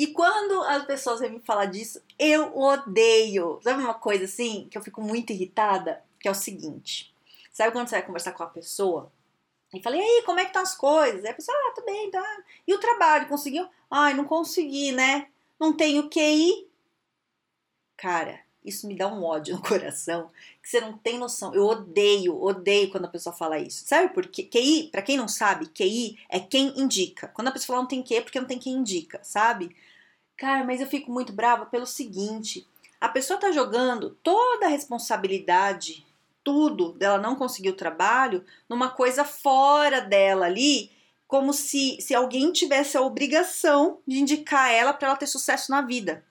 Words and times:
e 0.00 0.06
quando 0.06 0.62
as 0.62 0.82
pessoas 0.86 1.20
vêm 1.20 1.30
me 1.30 1.40
falar 1.40 1.66
disso, 1.66 2.00
eu 2.18 2.56
odeio. 2.56 3.60
Sabe 3.62 3.82
uma 3.82 3.92
coisa 3.92 4.24
assim 4.24 4.66
que 4.70 4.78
eu 4.78 4.82
fico 4.82 5.02
muito 5.02 5.30
irritada? 5.30 6.02
Que 6.18 6.26
é 6.26 6.30
o 6.30 6.34
seguinte: 6.34 7.14
sabe 7.52 7.70
quando 7.70 7.86
você 7.86 7.96
vai 7.96 8.06
conversar 8.06 8.32
com 8.32 8.42
a 8.42 8.46
pessoa 8.46 9.12
e 9.74 9.82
fala, 9.82 9.96
e 9.96 10.00
aí, 10.00 10.22
como 10.24 10.40
é 10.40 10.44
que 10.44 10.48
estão 10.48 10.62
as 10.62 10.74
coisas? 10.74 11.22
E 11.22 11.28
a 11.28 11.34
pessoa, 11.34 11.54
ah, 11.54 11.72
tudo 11.74 11.84
bem, 11.84 12.10
tá. 12.10 12.42
E 12.66 12.72
o 12.72 12.80
trabalho, 12.80 13.28
conseguiu? 13.28 13.68
Ai, 13.90 14.14
não 14.14 14.24
consegui, 14.24 14.90
né? 14.90 15.28
Não 15.60 15.76
tenho 15.76 16.08
QI. 16.08 16.66
Cara, 17.98 18.40
isso 18.64 18.86
me 18.86 18.96
dá 18.96 19.06
um 19.06 19.22
ódio 19.22 19.54
no 19.54 19.62
coração 19.62 20.30
que 20.62 20.68
você 20.70 20.80
não 20.80 20.96
tem 20.96 21.18
noção. 21.18 21.54
Eu 21.54 21.66
odeio, 21.66 22.42
odeio 22.42 22.90
quando 22.90 23.04
a 23.04 23.08
pessoa 23.08 23.34
fala 23.34 23.58
isso. 23.58 23.84
Sabe 23.86 24.14
por 24.14 24.26
quê? 24.28 24.44
QI, 24.44 24.88
para 24.90 25.02
quem 25.02 25.18
não 25.18 25.28
sabe, 25.28 25.66
QI 25.66 26.18
é 26.30 26.40
quem 26.40 26.72
indica. 26.80 27.28
Quando 27.28 27.48
a 27.48 27.52
pessoa 27.52 27.76
fala 27.76 27.82
não 27.82 27.88
tem 27.88 28.02
QI 28.02 28.16
é 28.16 28.20
porque 28.22 28.40
não 28.40 28.48
tem 28.48 28.58
quem 28.58 28.72
indica, 28.72 29.20
sabe? 29.22 29.76
Cara, 30.40 30.64
mas 30.64 30.80
eu 30.80 30.86
fico 30.86 31.12
muito 31.12 31.34
brava 31.34 31.66
pelo 31.66 31.84
seguinte: 31.84 32.66
a 32.98 33.10
pessoa 33.10 33.38
tá 33.38 33.52
jogando 33.52 34.16
toda 34.22 34.64
a 34.64 34.70
responsabilidade, 34.70 36.06
tudo 36.42 36.92
dela 36.94 37.18
não 37.18 37.36
conseguir 37.36 37.68
o 37.68 37.76
trabalho, 37.76 38.42
numa 38.66 38.88
coisa 38.88 39.22
fora 39.22 40.00
dela 40.00 40.46
ali, 40.46 40.90
como 41.28 41.52
se, 41.52 42.00
se 42.00 42.14
alguém 42.14 42.52
tivesse 42.52 42.96
a 42.96 43.02
obrigação 43.02 43.98
de 44.06 44.18
indicar 44.18 44.72
ela 44.72 44.94
para 44.94 45.08
ela 45.08 45.16
ter 45.18 45.26
sucesso 45.26 45.70
na 45.70 45.82
vida. 45.82 46.24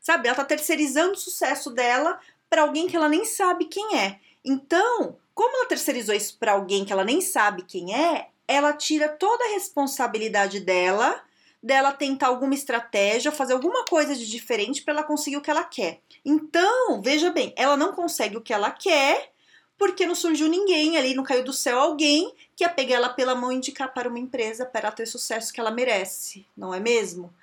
Sabe? 0.00 0.28
Ela 0.28 0.36
tá 0.36 0.44
terceirizando 0.44 1.14
o 1.14 1.20
sucesso 1.20 1.68
dela 1.68 2.20
para 2.48 2.62
alguém 2.62 2.86
que 2.86 2.94
ela 2.94 3.08
nem 3.08 3.24
sabe 3.24 3.64
quem 3.64 3.98
é. 3.98 4.20
Então, 4.44 5.16
como 5.34 5.56
ela 5.56 5.66
terceirizou 5.66 6.14
isso 6.14 6.38
para 6.38 6.52
alguém 6.52 6.84
que 6.84 6.92
ela 6.92 7.04
nem 7.04 7.20
sabe 7.20 7.64
quem 7.64 7.92
é, 7.92 8.28
ela 8.46 8.72
tira 8.72 9.08
toda 9.08 9.44
a 9.44 9.54
responsabilidade 9.54 10.60
dela 10.60 11.25
dela 11.66 11.92
tentar 11.92 12.28
alguma 12.28 12.54
estratégia, 12.54 13.32
fazer 13.32 13.52
alguma 13.52 13.84
coisa 13.84 14.14
de 14.14 14.24
diferente 14.24 14.82
para 14.82 14.94
ela 14.94 15.02
conseguir 15.02 15.36
o 15.36 15.40
que 15.40 15.50
ela 15.50 15.64
quer. 15.64 16.00
Então, 16.24 17.02
veja 17.02 17.30
bem, 17.30 17.52
ela 17.56 17.76
não 17.76 17.92
consegue 17.92 18.36
o 18.36 18.40
que 18.40 18.52
ela 18.52 18.70
quer 18.70 19.32
porque 19.76 20.06
não 20.06 20.14
surgiu 20.14 20.48
ninguém 20.48 20.96
ali, 20.96 21.12
não 21.12 21.24
caiu 21.24 21.44
do 21.44 21.52
céu 21.52 21.78
alguém 21.78 22.32
que 22.54 22.64
ia 22.64 22.68
pegar 22.68 22.96
ela 22.96 23.08
pela 23.10 23.34
mão 23.34 23.52
e 23.52 23.56
indicar 23.56 23.92
para 23.92 24.08
uma 24.08 24.18
empresa 24.18 24.64
para 24.64 24.88
ela 24.88 24.96
ter 24.96 25.06
sucesso 25.06 25.52
que 25.52 25.60
ela 25.60 25.70
merece, 25.70 26.46
não 26.56 26.72
é 26.72 26.80
mesmo? 26.80 27.34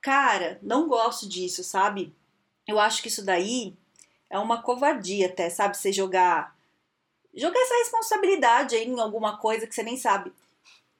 Cara, 0.00 0.58
não 0.60 0.88
gosto 0.88 1.28
disso, 1.28 1.62
sabe? 1.62 2.12
Eu 2.66 2.78
acho 2.78 3.00
que 3.00 3.08
isso 3.08 3.24
daí 3.24 3.74
é 4.28 4.38
uma 4.38 4.60
covardia 4.60 5.28
até, 5.28 5.48
sabe? 5.48 5.76
Você 5.76 5.92
jogar 5.92 6.54
jogar 7.32 7.60
essa 7.60 7.76
responsabilidade 7.76 8.74
aí 8.74 8.86
em 8.86 9.00
alguma 9.00 9.38
coisa 9.38 9.66
que 9.66 9.74
você 9.74 9.84
nem 9.84 9.96
sabe. 9.96 10.32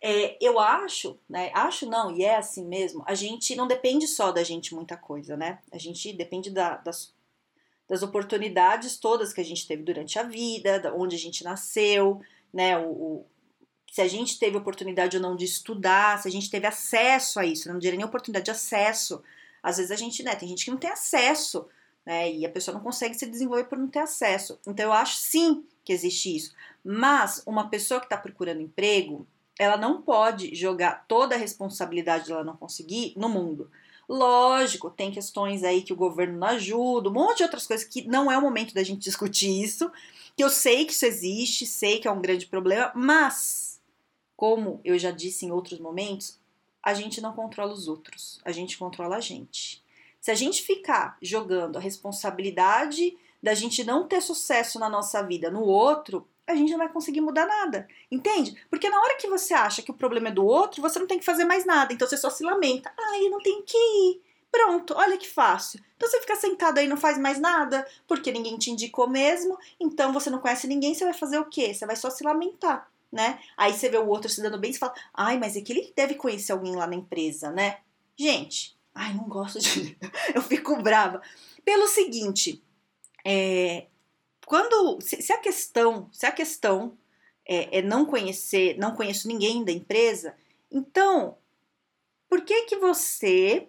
É, 0.00 0.36
eu 0.40 0.60
acho, 0.60 1.18
né? 1.28 1.50
Acho 1.54 1.86
não, 1.86 2.16
e 2.16 2.22
é 2.22 2.36
assim 2.36 2.64
mesmo. 2.64 3.02
A 3.06 3.14
gente 3.14 3.56
não 3.56 3.66
depende 3.66 4.06
só 4.06 4.30
da 4.30 4.44
gente 4.44 4.74
muita 4.74 4.96
coisa, 4.96 5.36
né? 5.36 5.58
A 5.72 5.78
gente 5.78 6.12
depende 6.12 6.50
da, 6.50 6.76
das, 6.76 7.12
das 7.88 8.02
oportunidades 8.02 8.96
todas 8.96 9.32
que 9.32 9.40
a 9.40 9.44
gente 9.44 9.66
teve 9.66 9.82
durante 9.82 10.18
a 10.18 10.22
vida, 10.22 10.78
da 10.78 10.94
onde 10.94 11.16
a 11.16 11.18
gente 11.18 11.42
nasceu, 11.42 12.20
né? 12.52 12.78
O, 12.78 12.90
o, 12.90 13.26
se 13.90 14.00
a 14.00 14.06
gente 14.06 14.38
teve 14.38 14.56
oportunidade 14.56 15.16
ou 15.16 15.22
não 15.22 15.34
de 15.34 15.44
estudar, 15.44 16.22
se 16.22 16.28
a 16.28 16.30
gente 16.30 16.50
teve 16.50 16.66
acesso 16.66 17.40
a 17.40 17.46
isso, 17.46 17.68
não 17.68 17.78
diria 17.78 17.96
nem 17.96 18.06
oportunidade 18.06 18.44
de 18.44 18.50
acesso. 18.52 19.22
Às 19.60 19.78
vezes 19.78 19.90
a 19.90 19.96
gente, 19.96 20.22
né? 20.22 20.36
Tem 20.36 20.48
gente 20.48 20.64
que 20.64 20.70
não 20.70 20.78
tem 20.78 20.90
acesso, 20.90 21.66
né? 22.06 22.30
E 22.32 22.46
a 22.46 22.50
pessoa 22.50 22.72
não 22.74 22.84
consegue 22.84 23.16
se 23.16 23.26
desenvolver 23.26 23.64
por 23.64 23.76
não 23.76 23.88
ter 23.88 23.98
acesso. 23.98 24.60
Então 24.64 24.86
eu 24.86 24.92
acho 24.92 25.16
sim 25.16 25.64
que 25.84 25.92
existe 25.92 26.36
isso. 26.36 26.54
Mas 26.84 27.42
uma 27.44 27.68
pessoa 27.68 27.98
que 27.98 28.06
está 28.06 28.16
procurando 28.16 28.60
emprego, 28.60 29.26
ela 29.58 29.76
não 29.76 30.00
pode 30.00 30.54
jogar 30.54 31.04
toda 31.08 31.34
a 31.34 31.38
responsabilidade 31.38 32.28
dela 32.28 32.44
não 32.44 32.56
conseguir 32.56 33.12
no 33.16 33.28
mundo. 33.28 33.70
Lógico, 34.08 34.88
tem 34.88 35.10
questões 35.10 35.64
aí 35.64 35.82
que 35.82 35.92
o 35.92 35.96
governo 35.96 36.38
não 36.38 36.48
ajuda, 36.48 37.10
um 37.10 37.12
monte 37.12 37.38
de 37.38 37.42
outras 37.42 37.66
coisas 37.66 37.86
que 37.86 38.06
não 38.06 38.30
é 38.30 38.38
o 38.38 38.42
momento 38.42 38.72
da 38.72 38.82
gente 38.82 39.02
discutir 39.04 39.62
isso, 39.62 39.90
que 40.36 40.42
eu 40.42 40.48
sei 40.48 40.84
que 40.84 40.92
isso 40.92 41.04
existe, 41.04 41.66
sei 41.66 41.98
que 41.98 42.08
é 42.08 42.10
um 42.10 42.22
grande 42.22 42.46
problema, 42.46 42.92
mas, 42.94 43.80
como 44.36 44.80
eu 44.84 44.98
já 44.98 45.10
disse 45.10 45.44
em 45.44 45.50
outros 45.50 45.78
momentos, 45.78 46.38
a 46.82 46.94
gente 46.94 47.20
não 47.20 47.34
controla 47.34 47.72
os 47.72 47.88
outros, 47.88 48.40
a 48.44 48.52
gente 48.52 48.78
controla 48.78 49.16
a 49.16 49.20
gente. 49.20 49.82
Se 50.20 50.30
a 50.30 50.34
gente 50.34 50.62
ficar 50.62 51.18
jogando 51.20 51.76
a 51.76 51.80
responsabilidade 51.80 53.16
da 53.42 53.54
gente 53.54 53.84
não 53.84 54.06
ter 54.06 54.20
sucesso 54.22 54.78
na 54.78 54.88
nossa 54.88 55.22
vida 55.22 55.50
no 55.50 55.62
outro, 55.62 56.26
a 56.48 56.54
gente 56.54 56.70
não 56.70 56.78
vai 56.78 56.88
conseguir 56.88 57.20
mudar 57.20 57.46
nada. 57.46 57.86
Entende? 58.10 58.56
Porque 58.70 58.88
na 58.88 58.98
hora 58.98 59.16
que 59.16 59.28
você 59.28 59.52
acha 59.52 59.82
que 59.82 59.90
o 59.90 59.94
problema 59.94 60.28
é 60.28 60.32
do 60.32 60.44
outro, 60.44 60.80
você 60.80 60.98
não 60.98 61.06
tem 61.06 61.18
que 61.18 61.24
fazer 61.24 61.44
mais 61.44 61.66
nada. 61.66 61.92
Então 61.92 62.08
você 62.08 62.16
só 62.16 62.30
se 62.30 62.42
lamenta. 62.42 62.92
Ai, 62.98 63.28
não 63.28 63.38
tem 63.38 63.62
que 63.62 63.76
ir. 63.76 64.22
Pronto, 64.50 64.94
olha 64.96 65.18
que 65.18 65.28
fácil. 65.28 65.78
Então 65.96 66.08
você 66.08 66.20
fica 66.20 66.34
sentado 66.36 66.78
aí 66.78 66.86
e 66.86 66.88
não 66.88 66.96
faz 66.96 67.18
mais 67.18 67.38
nada, 67.38 67.86
porque 68.06 68.32
ninguém 68.32 68.56
te 68.56 68.70
indicou 68.70 69.06
mesmo, 69.08 69.58
então 69.78 70.12
você 70.12 70.30
não 70.30 70.38
conhece 70.38 70.66
ninguém, 70.66 70.94
você 70.94 71.04
vai 71.04 71.12
fazer 71.12 71.38
o 71.38 71.44
quê? 71.44 71.74
Você 71.74 71.84
vai 71.84 71.96
só 71.96 72.08
se 72.08 72.24
lamentar, 72.24 72.90
né? 73.12 73.38
Aí 73.56 73.74
você 73.74 73.90
vê 73.90 73.98
o 73.98 74.08
outro 74.08 74.30
se 74.30 74.40
dando 74.40 74.58
bem 74.58 74.70
e 74.70 74.78
fala: 74.78 74.94
ai, 75.12 75.38
mas 75.38 75.54
é 75.54 75.60
que 75.60 75.72
ele 75.72 75.92
deve 75.94 76.14
conhecer 76.14 76.52
alguém 76.52 76.74
lá 76.74 76.86
na 76.86 76.94
empresa, 76.94 77.50
né? 77.50 77.78
Gente, 78.16 78.74
ai, 78.94 79.12
não 79.12 79.28
gosto 79.28 79.58
de. 79.58 79.98
Eu 80.34 80.40
fico 80.40 80.80
brava. 80.80 81.20
Pelo 81.62 81.86
seguinte, 81.86 82.62
é, 83.24 83.86
quando 84.48 84.98
se, 85.02 85.20
se, 85.20 85.32
a 85.32 85.38
questão 85.38 86.08
se 86.10 86.24
a 86.24 86.32
questão 86.32 86.96
é, 87.46 87.78
é, 87.78 87.82
não 87.82 88.06
conhecer 88.06 88.78
não 88.78 88.94
conheço 88.94 89.28
ninguém 89.28 89.62
da 89.62 89.70
empresa 89.70 90.34
então 90.72 91.36
por 92.28 92.42
que 92.42 92.62
que 92.62 92.76
você 92.76 93.68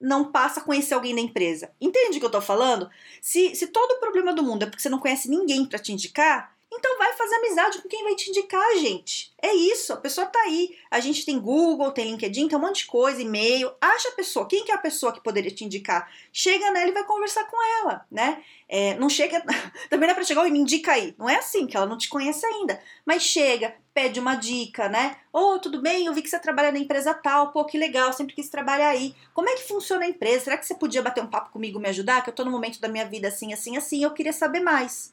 não 0.00 0.32
passa 0.32 0.60
a 0.60 0.62
conhecer 0.64 0.94
alguém 0.94 1.14
da 1.14 1.20
empresa? 1.20 1.70
Entende 1.80 2.16
o 2.16 2.20
que 2.20 2.26
eu 2.26 2.30
tô 2.30 2.40
falando? 2.40 2.90
Se, 3.20 3.54
se 3.54 3.68
todo 3.68 3.92
o 3.92 4.00
problema 4.00 4.34
do 4.34 4.42
mundo 4.42 4.64
é 4.64 4.66
porque 4.66 4.82
você 4.82 4.88
não 4.88 4.98
conhece 4.98 5.30
ninguém 5.30 5.64
para 5.64 5.78
te 5.78 5.92
indicar 5.92 6.56
então 6.74 6.96
vai 6.96 7.12
fazer 7.12 7.34
amizade 7.34 7.82
com 7.82 7.88
quem 7.88 8.02
vai 8.02 8.14
te 8.14 8.30
indicar, 8.30 8.76
gente. 8.78 9.32
É 9.42 9.52
isso, 9.52 9.92
a 9.92 9.96
pessoa 9.96 10.26
tá 10.26 10.38
aí. 10.40 10.74
A 10.90 11.00
gente 11.00 11.24
tem 11.24 11.38
Google, 11.38 11.92
tem 11.92 12.10
LinkedIn, 12.10 12.48
tem 12.48 12.56
um 12.56 12.60
monte 12.60 12.78
de 12.78 12.86
coisa, 12.86 13.20
e-mail. 13.20 13.70
Acha 13.78 14.08
a 14.08 14.12
pessoa, 14.12 14.48
quem 14.48 14.64
que 14.64 14.72
é 14.72 14.74
a 14.74 14.78
pessoa 14.78 15.12
que 15.12 15.22
poderia 15.22 15.50
te 15.50 15.64
indicar? 15.64 16.10
Chega 16.32 16.70
nela 16.70 16.88
e 16.88 16.92
vai 16.92 17.04
conversar 17.04 17.44
com 17.44 17.56
ela, 17.80 18.06
né? 18.10 18.42
É, 18.68 18.94
não 18.94 19.10
chega, 19.10 19.44
também 19.90 20.08
dá 20.08 20.14
pra 20.14 20.24
chegar 20.24 20.48
e 20.48 20.50
me 20.50 20.60
indica 20.60 20.92
aí. 20.92 21.14
Não 21.18 21.28
é 21.28 21.36
assim, 21.36 21.66
que 21.66 21.76
ela 21.76 21.84
não 21.84 21.98
te 21.98 22.08
conhece 22.08 22.46
ainda. 22.46 22.80
Mas 23.04 23.22
chega, 23.22 23.74
pede 23.92 24.18
uma 24.18 24.34
dica, 24.34 24.88
né? 24.88 25.18
Ô, 25.30 25.54
oh, 25.54 25.58
tudo 25.58 25.82
bem, 25.82 26.06
eu 26.06 26.14
vi 26.14 26.22
que 26.22 26.30
você 26.30 26.38
trabalha 26.38 26.72
na 26.72 26.78
empresa 26.78 27.12
tal, 27.12 27.52
pô, 27.52 27.66
que 27.66 27.76
legal, 27.76 28.12
sempre 28.14 28.34
quis 28.34 28.48
trabalhar 28.48 28.88
aí. 28.88 29.14
Como 29.34 29.48
é 29.48 29.54
que 29.56 29.68
funciona 29.68 30.06
a 30.06 30.08
empresa? 30.08 30.44
Será 30.44 30.56
que 30.56 30.64
você 30.64 30.74
podia 30.74 31.02
bater 31.02 31.22
um 31.22 31.30
papo 31.30 31.50
comigo, 31.50 31.78
me 31.78 31.90
ajudar? 31.90 32.22
Que 32.22 32.30
eu 32.30 32.34
tô 32.34 32.44
no 32.44 32.50
momento 32.50 32.80
da 32.80 32.88
minha 32.88 33.04
vida 33.04 33.28
assim, 33.28 33.52
assim, 33.52 33.76
assim, 33.76 34.02
eu 34.02 34.10
queria 34.12 34.32
saber 34.32 34.60
mais 34.60 35.12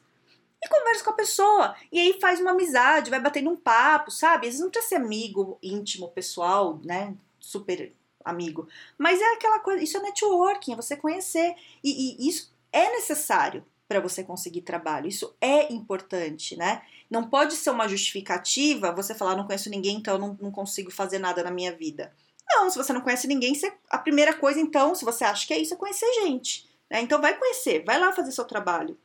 e 0.62 0.68
conversa 0.68 1.04
com 1.04 1.10
a 1.10 1.14
pessoa. 1.14 1.76
E 1.90 1.98
aí 1.98 2.20
faz 2.20 2.40
uma 2.40 2.50
amizade, 2.50 3.10
vai 3.10 3.20
batendo 3.20 3.50
um 3.50 3.56
papo, 3.56 4.10
sabe? 4.10 4.46
Às 4.46 4.54
vezes 4.54 4.60
não 4.60 4.70
precisa 4.70 4.96
ser 4.96 5.02
amigo 5.02 5.58
íntimo, 5.62 6.08
pessoal, 6.08 6.78
né? 6.84 7.14
Super 7.38 7.92
amigo. 8.24 8.68
Mas 8.98 9.20
é 9.20 9.32
aquela 9.34 9.58
coisa, 9.60 9.82
isso 9.82 9.96
é 9.96 10.00
networking, 10.00 10.72
é 10.72 10.76
você 10.76 10.96
conhecer. 10.96 11.54
E, 11.82 12.24
e 12.24 12.28
isso 12.28 12.52
é 12.72 12.90
necessário 12.92 13.64
para 13.88 14.00
você 14.00 14.22
conseguir 14.22 14.60
trabalho. 14.60 15.08
Isso 15.08 15.34
é 15.40 15.72
importante, 15.72 16.56
né? 16.56 16.82
Não 17.10 17.28
pode 17.28 17.54
ser 17.54 17.70
uma 17.70 17.88
justificativa 17.88 18.92
você 18.92 19.14
falar, 19.14 19.34
não 19.34 19.46
conheço 19.46 19.68
ninguém, 19.68 19.96
então 19.96 20.14
eu 20.14 20.20
não, 20.20 20.38
não 20.40 20.52
consigo 20.52 20.92
fazer 20.92 21.18
nada 21.18 21.42
na 21.42 21.50
minha 21.50 21.74
vida. 21.74 22.12
Não, 22.48 22.70
se 22.70 22.76
você 22.76 22.92
não 22.92 23.00
conhece 23.00 23.26
ninguém, 23.26 23.54
você, 23.54 23.72
a 23.88 23.98
primeira 23.98 24.34
coisa, 24.34 24.60
então, 24.60 24.94
se 24.94 25.04
você 25.04 25.24
acha 25.24 25.46
que 25.46 25.54
é 25.54 25.58
isso, 25.58 25.74
é 25.74 25.76
conhecer 25.76 26.06
gente. 26.14 26.68
Né? 26.90 27.00
Então 27.00 27.20
vai 27.20 27.36
conhecer, 27.36 27.84
vai 27.84 27.98
lá 27.98 28.12
fazer 28.12 28.32
seu 28.32 28.44
trabalho. 28.44 28.98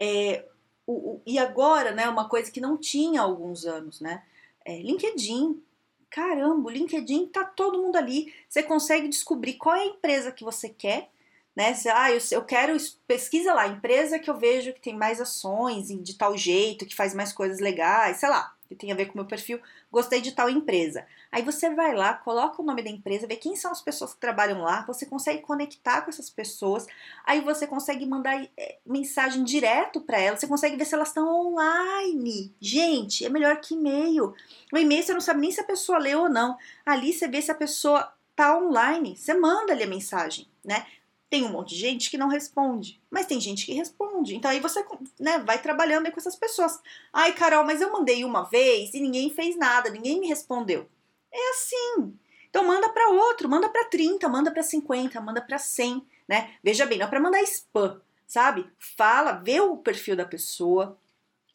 É, 0.00 0.44
o, 0.86 0.92
o, 0.92 1.22
e 1.26 1.38
agora, 1.38 1.92
né, 1.92 2.08
uma 2.08 2.28
coisa 2.28 2.50
que 2.50 2.60
não 2.60 2.76
tinha 2.76 3.20
há 3.20 3.24
alguns 3.24 3.66
anos, 3.66 4.00
né? 4.00 4.22
É, 4.64 4.78
LinkedIn. 4.80 5.62
Caramba, 6.08 6.68
o 6.68 6.72
LinkedIn 6.72 7.26
tá 7.26 7.44
todo 7.44 7.80
mundo 7.80 7.96
ali. 7.96 8.32
Você 8.48 8.62
consegue 8.62 9.08
descobrir 9.08 9.54
qual 9.54 9.76
é 9.76 9.82
a 9.82 9.86
empresa 9.86 10.32
que 10.32 10.42
você 10.42 10.68
quer, 10.68 11.08
né? 11.54 11.74
Você, 11.74 11.88
ah, 11.88 12.10
eu, 12.10 12.18
eu 12.32 12.44
quero, 12.44 12.76
pesquisa 13.06 13.52
lá, 13.54 13.68
empresa 13.68 14.18
que 14.18 14.28
eu 14.30 14.36
vejo 14.36 14.72
que 14.72 14.80
tem 14.80 14.96
mais 14.96 15.20
ações 15.20 15.88
de 15.88 16.14
tal 16.14 16.36
jeito, 16.36 16.86
que 16.86 16.96
faz 16.96 17.14
mais 17.14 17.32
coisas 17.32 17.60
legais, 17.60 18.16
sei 18.16 18.28
lá. 18.28 18.54
Que 18.70 18.76
tem 18.76 18.92
a 18.92 18.94
ver 18.94 19.06
com 19.06 19.14
o 19.14 19.16
meu 19.16 19.24
perfil, 19.24 19.60
gostei 19.90 20.20
de 20.20 20.30
tal 20.30 20.48
empresa. 20.48 21.04
Aí 21.32 21.42
você 21.42 21.68
vai 21.74 21.92
lá, 21.92 22.14
coloca 22.14 22.62
o 22.62 22.64
nome 22.64 22.84
da 22.84 22.88
empresa, 22.88 23.26
vê 23.26 23.34
quem 23.34 23.56
são 23.56 23.72
as 23.72 23.82
pessoas 23.82 24.14
que 24.14 24.20
trabalham 24.20 24.62
lá, 24.62 24.84
você 24.86 25.04
consegue 25.04 25.42
conectar 25.42 26.02
com 26.02 26.10
essas 26.10 26.30
pessoas, 26.30 26.86
aí 27.26 27.40
você 27.40 27.66
consegue 27.66 28.06
mandar 28.06 28.40
é, 28.56 28.78
mensagem 28.86 29.42
direto 29.42 30.00
para 30.00 30.20
elas, 30.20 30.38
você 30.38 30.46
consegue 30.46 30.76
ver 30.76 30.84
se 30.84 30.94
elas 30.94 31.08
estão 31.08 31.28
online. 31.28 32.54
Gente, 32.60 33.24
é 33.24 33.28
melhor 33.28 33.60
que 33.60 33.74
e-mail. 33.74 34.32
O 34.72 34.78
e-mail 34.78 35.02
você 35.02 35.12
não 35.12 35.20
sabe 35.20 35.40
nem 35.40 35.50
se 35.50 35.60
a 35.60 35.64
pessoa 35.64 35.98
leu 35.98 36.20
ou 36.20 36.28
não. 36.28 36.56
Ali 36.86 37.12
você 37.12 37.26
vê 37.26 37.42
se 37.42 37.50
a 37.50 37.56
pessoa 37.56 38.12
tá 38.36 38.56
online, 38.56 39.16
você 39.16 39.34
manda 39.34 39.72
ali 39.72 39.82
a 39.82 39.88
mensagem, 39.88 40.46
né? 40.64 40.86
Tem 41.30 41.44
um 41.44 41.50
monte 41.50 41.70
de 41.70 41.80
gente 41.80 42.10
que 42.10 42.18
não 42.18 42.26
responde, 42.26 43.00
mas 43.08 43.24
tem 43.24 43.40
gente 43.40 43.64
que 43.64 43.72
responde. 43.72 44.34
Então 44.34 44.50
aí 44.50 44.58
você 44.58 44.84
né, 45.18 45.38
vai 45.38 45.62
trabalhando 45.62 46.06
aí 46.06 46.12
com 46.12 46.18
essas 46.18 46.34
pessoas. 46.34 46.80
Ai, 47.12 47.32
Carol, 47.32 47.64
mas 47.64 47.80
eu 47.80 47.92
mandei 47.92 48.24
uma 48.24 48.42
vez 48.42 48.92
e 48.92 49.00
ninguém 49.00 49.30
fez 49.30 49.56
nada, 49.56 49.90
ninguém 49.90 50.18
me 50.18 50.26
respondeu. 50.26 50.88
É 51.32 51.50
assim. 51.50 52.12
Então 52.48 52.64
manda 52.64 52.88
para 52.88 53.08
outro, 53.10 53.48
manda 53.48 53.68
para 53.68 53.84
30, 53.84 54.28
manda 54.28 54.50
para 54.50 54.64
50, 54.64 55.20
manda 55.20 55.40
para 55.40 55.56
100, 55.56 56.04
né? 56.28 56.54
Veja 56.64 56.84
bem, 56.84 56.98
não 56.98 57.06
é 57.06 57.08
para 57.08 57.20
mandar 57.20 57.40
spam, 57.42 58.00
sabe? 58.26 58.68
Fala, 58.76 59.34
vê 59.34 59.60
o 59.60 59.76
perfil 59.76 60.16
da 60.16 60.24
pessoa, 60.24 60.98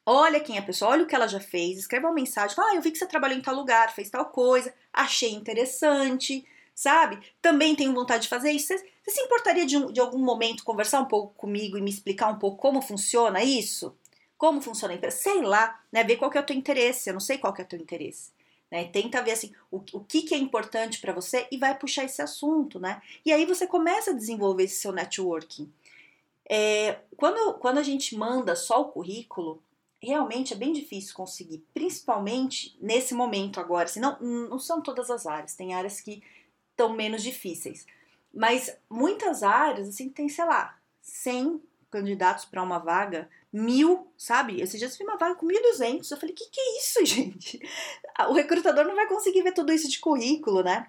olha 0.05 0.39
quem 0.39 0.55
é 0.55 0.59
a 0.59 0.65
pessoa, 0.65 0.91
olha 0.91 1.03
o 1.03 1.05
que 1.05 1.15
ela 1.15 1.27
já 1.27 1.41
fez, 1.41 1.79
escreve 1.79 2.05
uma 2.05 2.13
mensagem, 2.13 2.55
fala, 2.55 2.71
ah, 2.71 2.75
eu 2.75 2.81
vi 2.81 2.91
que 2.91 2.97
você 2.97 3.05
trabalhou 3.05 3.37
em 3.37 3.41
tal 3.41 3.53
lugar, 3.53 3.93
fez 3.93 4.09
tal 4.09 4.27
coisa, 4.27 4.73
achei 4.93 5.31
interessante, 5.33 6.47
sabe? 6.73 7.19
Também 7.41 7.75
tenho 7.75 7.93
vontade 7.93 8.23
de 8.23 8.29
fazer 8.29 8.51
isso. 8.51 8.73
Você 9.05 9.11
se 9.11 9.21
importaria 9.21 9.65
de, 9.65 9.77
um, 9.77 9.91
de 9.91 9.99
algum 9.99 10.17
momento 10.17 10.63
conversar 10.63 10.99
um 10.99 11.05
pouco 11.05 11.35
comigo 11.35 11.77
e 11.77 11.81
me 11.81 11.91
explicar 11.91 12.27
um 12.29 12.39
pouco 12.39 12.57
como 12.57 12.81
funciona 12.81 13.43
isso? 13.43 13.95
Como 14.35 14.61
funciona 14.61 14.93
a 14.93 14.97
empresa? 14.97 15.15
Sei 15.15 15.41
lá, 15.43 15.79
né? 15.91 16.03
Ver 16.03 16.17
qual 16.17 16.31
que 16.31 16.37
é 16.37 16.41
o 16.41 16.45
teu 16.45 16.55
interesse. 16.55 17.09
Eu 17.09 17.13
não 17.13 17.19
sei 17.19 17.37
qual 17.37 17.53
que 17.53 17.61
é 17.61 17.65
o 17.65 17.67
teu 17.67 17.79
interesse. 17.79 18.31
Né? 18.71 18.85
Tenta 18.85 19.21
ver 19.21 19.33
assim 19.33 19.53
o, 19.69 19.77
o 19.93 19.99
que, 19.99 20.23
que 20.23 20.33
é 20.33 20.37
importante 20.37 20.99
para 20.99 21.13
você 21.13 21.47
e 21.51 21.57
vai 21.57 21.77
puxar 21.77 22.03
esse 22.03 22.21
assunto, 22.21 22.79
né? 22.79 22.99
E 23.23 23.31
aí 23.31 23.45
você 23.45 23.67
começa 23.67 24.09
a 24.09 24.15
desenvolver 24.15 24.63
esse 24.63 24.81
seu 24.81 24.91
networking. 24.91 25.71
É, 26.49 26.99
quando, 27.15 27.59
quando 27.59 27.77
a 27.77 27.83
gente 27.83 28.15
manda 28.17 28.55
só 28.55 28.81
o 28.81 28.89
currículo, 28.89 29.61
realmente 30.01 30.53
é 30.53 30.57
bem 30.57 30.73
difícil 30.73 31.13
conseguir, 31.13 31.63
principalmente 31.73 32.75
nesse 32.81 33.13
momento 33.13 33.59
agora. 33.59 33.85
Assim, 33.85 33.99
não, 33.99 34.19
não 34.19 34.59
são 34.59 34.81
todas 34.81 35.11
as 35.11 35.27
áreas, 35.27 35.55
tem 35.55 35.73
áreas 35.73 36.01
que 36.01 36.23
tão 36.75 36.93
menos 36.93 37.23
difíceis. 37.23 37.85
Mas 38.35 38.75
muitas 38.89 39.41
áreas, 39.43 39.87
assim, 39.87 40.09
tem, 40.09 40.27
sei 40.27 40.43
lá, 40.43 40.77
100 41.01 41.61
candidatos 41.89 42.43
para 42.43 42.61
uma 42.61 42.77
vaga, 42.77 43.29
mil, 43.51 44.11
sabe? 44.17 44.59
Esses 44.59 44.77
dias 44.77 44.91
eu 44.91 44.97
vi 44.97 45.03
uma 45.05 45.17
vaga 45.17 45.35
com 45.35 45.47
1.200. 45.47 46.11
Eu 46.11 46.17
falei, 46.17 46.35
que 46.35 46.49
que 46.49 46.59
é 46.59 46.77
isso, 46.79 47.03
gente? 47.05 47.59
O 48.27 48.33
recrutador 48.33 48.83
não 48.85 48.95
vai 48.95 49.07
conseguir 49.07 49.41
ver 49.41 49.53
tudo 49.53 49.71
isso 49.71 49.89
de 49.89 49.99
currículo, 49.99 50.61
né? 50.61 50.87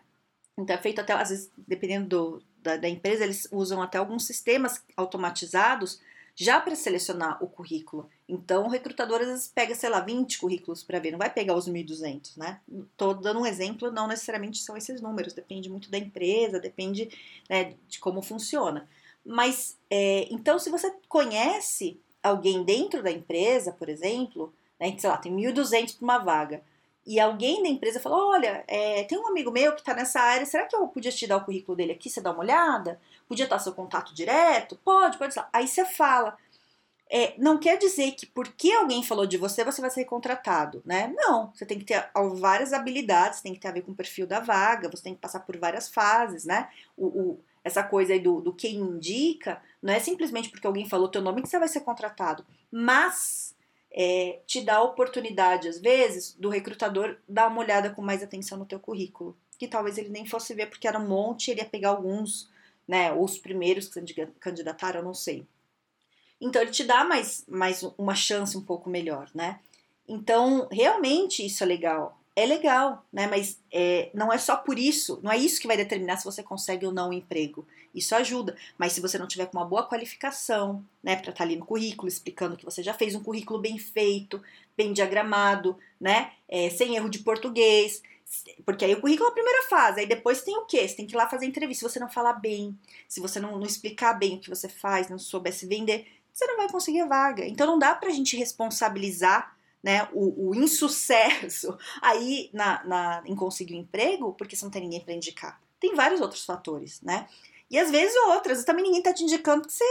Então 0.59 0.75
é 0.75 0.79
feito 0.79 1.01
até, 1.01 1.13
às 1.13 1.29
vezes, 1.29 1.51
dependendo 1.57 2.09
do, 2.09 2.43
da, 2.61 2.77
da 2.77 2.89
empresa, 2.89 3.23
eles 3.23 3.47
usam 3.53 3.81
até 3.81 3.99
alguns 3.99 4.27
sistemas 4.27 4.83
automatizados 4.97 6.01
já 6.39 6.61
para 6.61 6.77
selecionar 6.77 7.43
o 7.43 7.47
currículo. 7.49 8.11
Então, 8.29 8.67
o 8.67 8.69
recrutador 8.69 9.23
às 9.23 9.27
vezes 9.27 9.49
pega, 9.49 9.75
sei 9.75 9.89
lá, 9.89 10.01
20 10.01 10.39
currículos 10.39 10.83
para 10.83 10.99
ver, 10.99 11.11
não 11.11 11.19
vai 11.19 11.33
pegar 11.33 11.55
os 11.55 11.67
1.200, 11.67 12.37
né? 12.37 12.61
Tô 12.95 13.15
dando 13.15 13.41
um 13.41 13.47
exemplo, 13.47 13.91
não 13.91 14.07
necessariamente 14.07 14.59
são 14.59 14.77
esses 14.77 15.01
números, 15.01 15.33
depende 15.33 15.71
muito 15.71 15.91
da 15.91 15.97
empresa, 15.97 16.61
depende 16.61 17.09
né, 17.49 17.75
de 17.89 17.99
como 17.99 18.21
funciona. 18.21 18.87
Mas, 19.25 19.79
é, 19.89 20.29
então, 20.31 20.59
se 20.59 20.69
você 20.69 20.95
conhece 21.09 21.99
alguém 22.23 22.63
dentro 22.63 23.03
da 23.03 23.11
empresa, 23.11 23.73
por 23.73 23.89
exemplo, 23.89 24.53
né, 24.79 24.95
sei 24.99 25.09
lá, 25.09 25.17
tem 25.17 25.35
1.200 25.35 25.97
para 25.97 26.05
uma 26.05 26.19
vaga, 26.19 26.63
e 27.07 27.21
alguém 27.21 27.63
da 27.63 27.69
empresa 27.69 28.01
falou: 28.01 28.31
Olha, 28.31 28.65
é, 28.67 29.05
tem 29.05 29.19
um 29.19 29.29
amigo 29.29 29.51
meu 29.51 29.73
que 29.73 29.81
está 29.81 29.95
nessa 29.95 30.21
área, 30.21 30.45
será 30.45 30.67
que 30.67 30.75
eu 30.75 30.89
podia 30.89 31.13
te 31.13 31.27
dar 31.27 31.37
o 31.37 31.45
currículo 31.45 31.77
dele 31.77 31.93
aqui? 31.93 32.11
Você 32.11 32.21
dá 32.21 32.33
uma 32.33 32.41
olhada? 32.41 33.01
Podia 33.29 33.45
estar 33.45 33.59
seu 33.61 33.73
contato 33.73 34.13
direto? 34.13 34.77
Pode, 34.85 35.17
pode. 35.17 35.35
Aí 35.53 35.69
você 35.69 35.85
fala. 35.85 36.37
É, 37.09 37.35
não 37.39 37.57
quer 37.57 37.79
dizer 37.79 38.11
que 38.17 38.27
porque 38.27 38.73
alguém 38.73 39.01
falou 39.01 39.27
de 39.27 39.37
você, 39.37 39.65
você 39.65 39.81
vai 39.81 39.91
ser 39.91 40.05
contratado, 40.07 40.83
né? 40.85 41.15
Não, 41.17 41.53
você 41.55 41.65
tem 41.65 41.79
que 41.79 41.85
ter 41.85 42.11
várias 42.35 42.73
habilidades, 42.73 43.41
tem 43.41 43.55
que 43.55 43.61
ter 43.61 43.69
a 43.69 43.73
ver 43.73 43.83
com 43.83 43.93
o 43.93 43.95
perfil 43.95 44.27
da 44.27 44.41
vaga, 44.41 44.91
você 44.91 45.05
tem 45.05 45.15
que 45.15 45.21
passar 45.21 45.39
por 45.39 45.57
várias 45.57 45.89
fases, 45.89 46.45
né? 46.45 46.69
O, 46.97 47.07
o, 47.07 47.41
essa 47.63 47.85
coisa 47.85 48.13
aí 48.13 48.19
do, 48.19 48.41
do 48.41 48.53
quem 48.53 48.75
indica, 48.75 49.63
não 49.81 49.95
é 49.95 50.01
simplesmente 50.01 50.49
porque 50.49 50.67
alguém 50.67 50.89
falou 50.89 51.09
teu 51.09 51.23
nome 51.23 51.43
que 51.43 51.49
você 51.49 51.61
vai 51.61 51.69
ser 51.69 51.83
contratado, 51.83 52.45
mas 52.73 53.46
é, 53.97 54.41
te 54.47 54.61
dá 54.61 54.77
a 54.77 54.83
oportunidade, 54.83 55.69
às 55.69 55.81
vezes, 55.81 56.37
do 56.39 56.51
recrutador 56.51 57.17
dar 57.27 57.49
uma 57.49 57.61
olhada 57.61 57.91
com 57.91 58.03
mais 58.03 58.23
atenção 58.23 58.59
no 58.59 58.67
teu 58.67 58.79
currículo, 58.79 59.37
que 59.59 59.67
talvez 59.67 59.97
ele 59.97 60.11
nem 60.11 60.27
fosse 60.27 60.53
ver 60.55 60.67
porque 60.67 60.87
era 60.87 61.01
um 61.01 61.09
monte, 61.09 61.51
ele 61.51 61.61
ia 61.61 61.67
pegar 61.67 61.89
alguns 61.89 62.49
né? 62.87 63.13
Ou 63.13 63.25
os 63.25 63.39
primeiros 63.39 63.89
que 63.89 64.27
candidataram, 64.39 65.01
eu 65.01 65.05
não 65.05 65.15
sei. 65.15 65.47
Então 66.41 66.63
ele 66.63 66.71
te 66.71 66.85
dá 66.85 67.05
mais, 67.05 67.45
mais 67.49 67.83
uma 67.97 68.15
chance 68.15 68.57
um 68.57 68.63
pouco 68.63 68.89
melhor, 68.89 69.31
né? 69.35 69.61
Então, 70.07 70.69
realmente 70.71 71.45
isso 71.45 71.65
é 71.65 71.67
legal. 71.67 72.16
É 72.39 72.45
legal, 72.45 73.03
né? 73.11 73.27
Mas 73.27 73.59
é, 73.73 74.11
não 74.13 74.31
é 74.31 74.37
só 74.37 74.59
por 74.59 74.79
isso, 74.79 75.19
não 75.23 75.33
é 75.33 75.39
isso 75.39 75.59
que 75.59 75.67
vai 75.67 75.77
determinar 75.77 76.19
se 76.19 76.25
você 76.25 76.43
consegue 76.43 76.85
ou 76.85 76.93
não 76.93 77.09
um 77.09 77.13
emprego. 77.15 77.67
Isso 77.95 78.15
ajuda. 78.15 78.55
Mas 78.77 78.93
se 78.93 79.01
você 79.01 79.17
não 79.17 79.27
tiver 79.27 79.47
com 79.47 79.57
uma 79.57 79.65
boa 79.65 79.89
qualificação, 79.89 80.85
né, 81.03 81.17
para 81.17 81.31
estar 81.31 81.33
tá 81.33 81.45
ali 81.45 81.57
no 81.57 81.65
currículo, 81.65 82.09
explicando 82.09 82.55
que 82.55 82.65
você 82.67 82.83
já 82.83 82.93
fez 82.93 83.15
um 83.15 83.23
currículo 83.23 83.59
bem 83.59 83.79
feito, 83.79 84.43
bem 84.77 84.93
diagramado, 84.93 85.79
né? 85.99 86.33
É, 86.47 86.69
sem 86.69 86.95
erro 86.95 87.09
de 87.09 87.21
português, 87.21 88.03
porque 88.67 88.85
aí 88.85 88.93
o 88.93 89.01
currículo 89.01 89.29
é 89.29 89.31
a 89.31 89.35
primeira 89.35 89.63
fase, 89.63 90.01
aí 90.01 90.07
depois 90.07 90.43
tem 90.43 90.57
o 90.59 90.67
quê? 90.67 90.87
Você 90.87 90.97
tem 90.97 91.07
que 91.07 91.15
ir 91.15 91.17
lá 91.17 91.27
fazer 91.29 91.47
entrevista. 91.47 91.89
Se 91.89 91.95
você 91.95 92.01
não 92.01 92.09
falar 92.09 92.35
bem, 92.35 92.79
se 93.09 93.19
você 93.19 93.41
não, 93.41 93.59
não 93.59 93.67
explicar 93.67 94.13
bem 94.13 94.37
o 94.37 94.41
que 94.41 94.51
você 94.51 94.69
faz, 94.69 95.09
não 95.09 95.19
soubesse 95.19 95.67
vender, 95.67 96.07
você 96.35 96.45
não 96.47 96.59
vai 96.59 96.69
conseguir 96.69 97.01
a 97.01 97.07
vaga. 97.07 97.47
Então 97.47 97.67
não 97.67 97.79
dá 97.79 97.95
pra 97.95 98.11
gente 98.11 98.37
responsabilizar 98.37 99.56
né, 99.87 100.09
o, 100.13 100.49
o 100.49 100.55
insucesso 100.57 101.79
aí 102.03 102.51
na, 102.53 102.83
na, 102.85 103.23
em 103.25 103.37
conseguir 103.37 103.77
um 103.77 103.79
emprego, 103.79 104.33
porque 104.33 104.57
você 104.57 104.65
não 104.65 104.73
tem 104.73 104.83
ninguém 104.83 105.01
para 105.01 105.15
indicar. 105.15 105.63
Tem 105.79 105.95
vários 105.95 106.21
outros 106.21 106.45
fatores, 106.45 107.01
né? 107.03 107.29
E 107.69 107.79
às 107.79 107.91
vezes 107.91 108.15
outras, 108.29 108.65
também 108.65 108.85
ninguém 108.85 109.03
tá 109.03 109.13
te 109.13 109.25
indicando 109.25 109.67
que 109.67 109.73
você, 109.73 109.85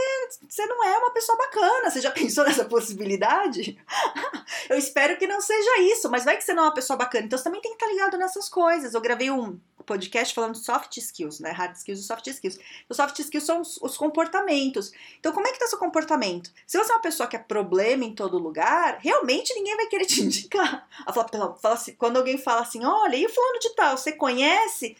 você 0.48 0.64
não 0.66 0.82
é 0.82 0.96
uma 0.98 1.10
pessoa 1.10 1.36
bacana. 1.36 1.90
Você 1.90 2.00
já 2.00 2.10
pensou 2.12 2.44
nessa 2.44 2.64
possibilidade? 2.64 3.78
eu 4.70 4.78
espero 4.78 5.18
que 5.18 5.26
não 5.26 5.40
seja 5.40 5.80
isso, 5.80 6.10
mas 6.10 6.24
vai 6.24 6.36
que 6.36 6.44
você 6.44 6.54
não 6.54 6.64
é 6.64 6.66
uma 6.66 6.74
pessoa 6.74 6.96
bacana. 6.96 7.26
Então 7.26 7.38
você 7.38 7.44
também 7.44 7.60
tem 7.60 7.72
que 7.72 7.76
estar 7.76 7.86
tá 7.86 7.92
ligado 7.92 8.18
nessas 8.18 8.48
coisas. 8.48 8.94
Eu 8.94 9.00
gravei 9.00 9.30
um 9.30 9.58
podcast 9.86 10.34
falando 10.34 10.56
soft 10.56 10.96
skills, 10.96 11.38
né? 11.38 11.50
Hard 11.52 11.76
skills 11.76 12.00
e 12.00 12.02
soft 12.02 12.26
skills. 12.26 12.58
Os 12.88 12.96
soft 12.96 13.18
skills 13.18 13.44
são 13.44 13.60
os, 13.60 13.78
os, 13.80 13.96
comportamentos. 13.96 14.92
Então, 15.20 15.32
como 15.32 15.46
é 15.46 15.52
que 15.52 15.58
tá 15.58 15.66
seu 15.66 15.78
comportamento? 15.78 16.50
Se 16.66 16.76
você 16.76 16.90
é 16.90 16.94
uma 16.94 17.00
pessoa 17.00 17.28
que 17.28 17.36
é 17.36 17.38
problema 17.38 18.04
em 18.04 18.14
todo 18.14 18.36
lugar, 18.36 18.98
realmente 19.00 19.54
ninguém 19.54 19.76
vai 19.76 19.86
querer 19.86 20.06
te 20.06 20.20
indicar. 20.20 20.86
Fala, 21.14 21.56
fala 21.56 21.74
assim, 21.74 21.94
quando 21.94 22.16
alguém 22.16 22.36
fala 22.36 22.62
assim, 22.62 22.84
olha, 22.84 23.16
e 23.16 23.24
o 23.24 23.32
fulano 23.32 23.58
de 23.60 23.74
tal, 23.74 23.96
você 23.96 24.12
conhece? 24.12 24.96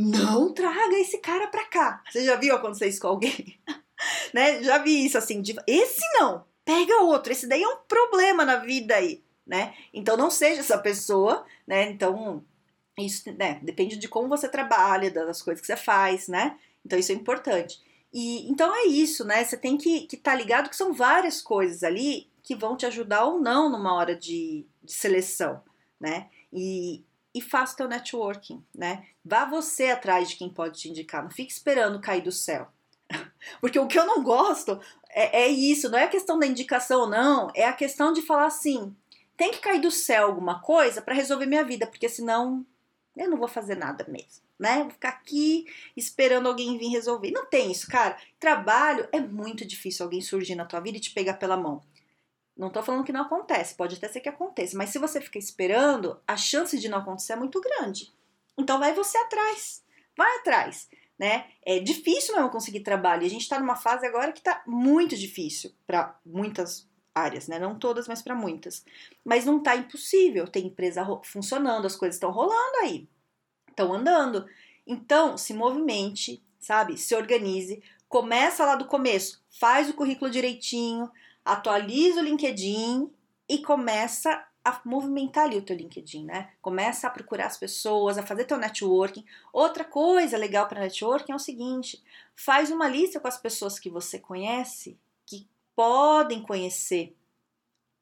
Não 0.00 0.54
traga 0.54 0.96
esse 0.96 1.18
cara 1.18 1.48
pra 1.48 1.64
cá. 1.64 2.04
Você 2.08 2.24
já 2.24 2.36
viu 2.36 2.54
acontecer 2.54 2.86
isso 2.86 3.00
com 3.00 3.08
alguém? 3.08 3.58
né? 4.32 4.62
Já 4.62 4.78
vi 4.78 5.04
isso 5.04 5.18
assim, 5.18 5.42
de, 5.42 5.56
esse 5.66 6.04
não, 6.14 6.44
pega 6.64 7.02
outro, 7.02 7.32
esse 7.32 7.48
daí 7.48 7.64
é 7.64 7.68
um 7.68 7.78
problema 7.78 8.44
na 8.44 8.56
vida 8.56 8.94
aí, 8.94 9.24
né? 9.44 9.74
Então 9.92 10.16
não 10.16 10.30
seja 10.30 10.60
essa 10.60 10.78
pessoa, 10.78 11.44
né? 11.66 11.90
Então 11.90 12.44
isso, 12.96 13.32
né, 13.32 13.58
depende 13.62 13.96
de 13.96 14.08
como 14.08 14.28
você 14.28 14.48
trabalha, 14.48 15.10
das 15.10 15.42
coisas 15.42 15.60
que 15.60 15.66
você 15.66 15.76
faz, 15.76 16.28
né? 16.28 16.56
Então 16.86 16.96
isso 16.96 17.10
é 17.10 17.14
importante. 17.16 17.80
E 18.12 18.48
então 18.48 18.72
é 18.74 18.86
isso, 18.86 19.24
né? 19.24 19.42
Você 19.42 19.56
tem 19.56 19.76
que 19.76 19.96
estar 19.96 20.08
que 20.08 20.16
tá 20.16 20.34
ligado 20.34 20.70
que 20.70 20.76
são 20.76 20.92
várias 20.92 21.42
coisas 21.42 21.82
ali 21.82 22.30
que 22.42 22.54
vão 22.54 22.76
te 22.76 22.86
ajudar 22.86 23.24
ou 23.24 23.40
não 23.40 23.68
numa 23.68 23.94
hora 23.94 24.14
de, 24.14 24.64
de 24.82 24.92
seleção, 24.92 25.60
né? 26.00 26.28
E, 26.52 27.04
e 27.34 27.40
faça 27.40 27.76
teu 27.76 27.88
networking, 27.88 28.64
né? 28.74 29.06
Vá 29.24 29.44
você 29.44 29.90
atrás 29.90 30.30
de 30.30 30.36
quem 30.36 30.48
pode 30.48 30.78
te 30.80 30.88
indicar, 30.88 31.22
não 31.22 31.30
fique 31.30 31.52
esperando 31.52 32.00
cair 32.00 32.22
do 32.22 32.32
céu. 32.32 32.68
Porque 33.60 33.78
o 33.78 33.86
que 33.86 33.98
eu 33.98 34.06
não 34.06 34.22
gosto 34.22 34.80
é, 35.10 35.42
é 35.44 35.48
isso, 35.48 35.88
não 35.88 35.98
é 35.98 36.04
a 36.04 36.08
questão 36.08 36.38
da 36.38 36.46
indicação 36.46 37.02
ou 37.02 37.08
não, 37.08 37.50
é 37.54 37.64
a 37.64 37.72
questão 37.72 38.12
de 38.12 38.22
falar 38.22 38.46
assim: 38.46 38.94
tem 39.36 39.52
que 39.52 39.60
cair 39.60 39.80
do 39.80 39.90
céu 39.90 40.26
alguma 40.26 40.60
coisa 40.60 41.00
para 41.00 41.14
resolver 41.14 41.46
minha 41.46 41.64
vida, 41.64 41.86
porque 41.86 42.08
senão 42.08 42.66
eu 43.16 43.28
não 43.28 43.38
vou 43.38 43.48
fazer 43.48 43.74
nada 43.74 44.04
mesmo, 44.08 44.42
né? 44.58 44.82
Vou 44.82 44.90
ficar 44.90 45.10
aqui 45.10 45.66
esperando 45.96 46.48
alguém 46.48 46.78
vir 46.78 46.88
resolver. 46.88 47.30
Não 47.30 47.46
tem 47.46 47.72
isso, 47.72 47.88
cara. 47.88 48.16
Trabalho 48.38 49.08
é 49.12 49.20
muito 49.20 49.64
difícil 49.64 50.04
alguém 50.04 50.20
surgir 50.20 50.54
na 50.54 50.64
tua 50.64 50.80
vida 50.80 50.98
e 50.98 51.00
te 51.00 51.10
pegar 51.10 51.34
pela 51.34 51.56
mão. 51.56 51.82
Não 52.58 52.70
tô 52.70 52.82
falando 52.82 53.04
que 53.04 53.12
não 53.12 53.22
acontece, 53.22 53.76
pode 53.76 53.94
até 53.94 54.08
ser 54.08 54.20
que 54.20 54.28
aconteça, 54.28 54.76
mas 54.76 54.90
se 54.90 54.98
você 54.98 55.20
ficar 55.20 55.38
esperando, 55.38 56.20
a 56.26 56.36
chance 56.36 56.76
de 56.76 56.88
não 56.88 56.98
acontecer 56.98 57.34
é 57.34 57.36
muito 57.36 57.60
grande. 57.60 58.12
Então 58.58 58.80
vai 58.80 58.92
você 58.92 59.16
atrás, 59.16 59.84
vai 60.16 60.38
atrás, 60.38 60.88
né? 61.16 61.46
É 61.64 61.78
difícil 61.78 62.34
não 62.34 62.48
conseguir 62.48 62.80
trabalho. 62.80 63.22
E 63.22 63.26
a 63.26 63.30
gente 63.30 63.42
está 63.42 63.60
numa 63.60 63.76
fase 63.76 64.04
agora 64.04 64.32
que 64.32 64.40
está 64.40 64.60
muito 64.66 65.16
difícil 65.16 65.72
para 65.86 66.18
muitas 66.26 66.88
áreas, 67.14 67.46
né? 67.46 67.60
Não 67.60 67.78
todas, 67.78 68.08
mas 68.08 68.22
para 68.22 68.34
muitas. 68.34 68.84
Mas 69.24 69.44
não 69.44 69.62
tá 69.62 69.76
impossível. 69.76 70.48
Tem 70.48 70.66
empresa 70.66 71.06
funcionando, 71.24 71.86
as 71.86 71.94
coisas 71.94 72.16
estão 72.16 72.32
rolando 72.32 72.78
aí, 72.82 73.08
estão 73.68 73.92
andando. 73.92 74.46
Então, 74.84 75.38
se 75.38 75.54
movimente, 75.54 76.42
sabe? 76.58 76.96
Se 76.96 77.14
organize. 77.14 77.82
Começa 78.08 78.64
lá 78.64 78.74
do 78.74 78.86
começo, 78.86 79.44
faz 79.60 79.90
o 79.90 79.94
currículo 79.94 80.30
direitinho, 80.30 81.10
atualiza 81.52 82.20
o 82.20 82.24
LinkedIn 82.24 83.10
e 83.48 83.58
começa 83.58 84.46
a 84.62 84.80
movimentar 84.84 85.44
ali 85.44 85.56
o 85.56 85.62
teu 85.62 85.74
LinkedIn, 85.74 86.26
né? 86.26 86.50
Começa 86.60 87.06
a 87.06 87.10
procurar 87.10 87.46
as 87.46 87.56
pessoas, 87.56 88.18
a 88.18 88.26
fazer 88.26 88.44
teu 88.44 88.58
networking. 88.58 89.24
Outra 89.50 89.82
coisa 89.82 90.36
legal 90.36 90.68
para 90.68 90.80
networking 90.80 91.32
é 91.32 91.34
o 91.34 91.38
seguinte: 91.38 92.02
faz 92.36 92.70
uma 92.70 92.86
lista 92.86 93.18
com 93.18 93.26
as 93.26 93.38
pessoas 93.38 93.78
que 93.78 93.88
você 93.88 94.18
conhece, 94.18 94.98
que 95.24 95.48
podem 95.74 96.42
conhecer 96.42 97.16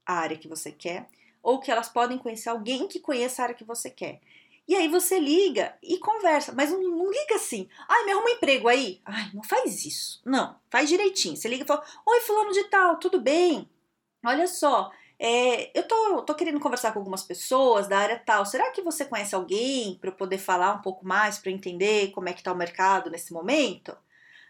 a 0.05 0.15
área 0.15 0.37
que 0.37 0.49
você 0.49 0.73
quer, 0.73 1.09
ou 1.41 1.61
que 1.61 1.71
elas 1.71 1.88
podem 1.88 2.19
conhecer 2.19 2.49
alguém 2.49 2.88
que 2.88 2.99
conheça 2.99 3.43
a 3.43 3.45
área 3.45 3.55
que 3.55 3.65
você 3.65 3.88
quer. 3.88 4.21
E 4.69 4.75
aí 4.75 4.89
você 4.89 5.19
liga 5.19 5.77
e 5.83 5.99
conversa, 5.99 6.53
mas 6.53 6.73
não, 6.73 6.81
não 6.83 7.11
liga 7.11 7.37
assim. 7.37 7.69
Ai, 7.89 8.05
me 8.05 8.13
arruma 8.13 8.27
um 8.27 8.31
emprego 8.31 8.69
aí. 8.69 9.01
Ai, 9.05 9.31
não 9.33 9.43
faz 9.43 9.85
isso. 9.85 10.21
Não, 10.25 10.59
faz 10.69 10.89
direitinho. 10.89 11.37
Você 11.37 11.49
liga 11.49 11.63
e 11.63 11.67
fala: 11.67 11.85
Oi, 12.05 12.21
fulano 12.21 12.53
de 12.53 12.65
tal, 12.65 12.97
tudo 12.99 13.21
bem? 13.21 13.71
Olha 14.25 14.49
só, 14.49 14.91
é, 15.19 15.79
eu 15.79 15.87
tô, 15.87 16.23
tô 16.23 16.35
querendo 16.35 16.61
conversar 16.61 16.93
com 16.93 16.99
algumas 16.99 17.23
pessoas 17.23 17.87
da 17.89 17.99
área 17.99 18.19
tal. 18.19 18.45
Será 18.45 18.71
que 18.71 18.83
você 18.83 19.05
conhece 19.05 19.35
alguém 19.35 19.97
para 20.01 20.11
eu 20.11 20.15
poder 20.15 20.39
falar 20.39 20.75
um 20.75 20.83
pouco 20.83 21.07
mais, 21.07 21.39
para 21.39 21.53
entender 21.53 22.11
como 22.11 22.29
é 22.29 22.33
que 22.33 22.43
tá 22.43 22.53
o 22.53 22.57
mercado 22.57 23.11
nesse 23.11 23.33
momento? 23.33 23.97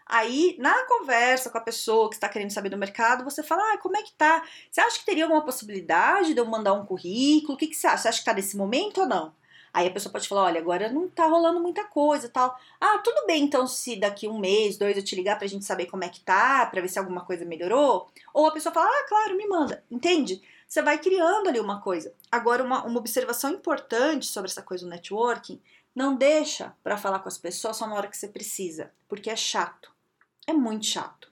Aí, 0.05 0.55
na 0.57 0.85
conversa 0.87 1.49
com 1.49 1.57
a 1.57 1.61
pessoa 1.61 2.09
que 2.09 2.15
está 2.15 2.29
querendo 2.29 2.51
saber 2.51 2.69
do 2.69 2.77
mercado, 2.77 3.23
você 3.23 3.43
fala: 3.43 3.61
ah, 3.73 3.77
como 3.77 3.97
é 3.97 4.03
que 4.03 4.13
tá? 4.13 4.43
Você 4.71 4.81
acha 4.81 4.99
que 4.99 5.05
teria 5.05 5.25
alguma 5.25 5.43
possibilidade 5.43 6.33
de 6.33 6.39
eu 6.39 6.45
mandar 6.45 6.73
um 6.73 6.85
currículo? 6.85 7.53
O 7.53 7.57
que, 7.57 7.67
que 7.67 7.75
você 7.75 7.87
acha? 7.87 7.97
Você 8.03 8.07
acha 8.09 8.19
que 8.19 8.25
tá 8.25 8.33
nesse 8.33 8.57
momento 8.57 9.01
ou 9.01 9.07
não? 9.07 9.33
Aí 9.73 9.87
a 9.87 9.91
pessoa 9.91 10.11
pode 10.11 10.27
falar: 10.27 10.43
olha, 10.43 10.59
agora 10.59 10.91
não 10.91 11.07
tá 11.07 11.27
rolando 11.27 11.59
muita 11.59 11.83
coisa 11.83 12.29
tal. 12.29 12.57
Ah, 12.79 12.97
tudo 12.99 13.25
bem, 13.25 13.43
então, 13.43 13.67
se 13.67 13.95
daqui 13.95 14.27
um 14.27 14.39
mês, 14.39 14.77
dois 14.77 14.97
eu 14.97 15.03
te 15.03 15.15
ligar 15.15 15.37
pra 15.37 15.47
gente 15.47 15.65
saber 15.65 15.87
como 15.87 16.03
é 16.03 16.09
que 16.09 16.21
tá, 16.21 16.65
pra 16.65 16.81
ver 16.81 16.87
se 16.87 16.99
alguma 16.99 17.21
coisa 17.21 17.45
melhorou. 17.45 18.07
Ou 18.33 18.47
a 18.47 18.51
pessoa 18.51 18.73
fala: 18.73 18.87
ah, 18.87 19.05
claro, 19.07 19.37
me 19.37 19.47
manda. 19.47 19.83
Entende? 19.89 20.41
você 20.67 20.81
vai 20.81 20.97
criando 20.97 21.47
ali 21.47 21.59
uma 21.59 21.81
coisa. 21.81 22.13
Agora, 22.31 22.63
uma, 22.63 22.85
uma 22.85 22.99
observação 22.99 23.51
importante 23.51 24.25
sobre 24.25 24.51
essa 24.51 24.61
coisa 24.61 24.83
do 24.85 24.89
networking, 24.89 25.61
não 25.95 26.15
deixa 26.15 26.75
para 26.83 26.97
falar 26.97 27.19
com 27.19 27.29
as 27.29 27.37
pessoas 27.37 27.77
só 27.77 27.87
na 27.87 27.95
hora 27.95 28.07
que 28.07 28.17
você 28.17 28.27
precisa, 28.27 28.91
porque 29.07 29.29
é 29.29 29.35
chato. 29.35 29.91
É 30.45 30.53
muito 30.53 30.85
chato. 30.85 31.31